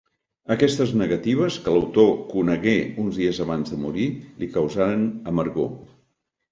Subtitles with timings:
[0.53, 4.09] Aquestes negatives, que l'autor conegué uns dies abans de morir,
[4.43, 5.73] li causaren amargor.